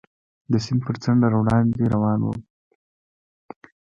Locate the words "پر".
0.85-0.95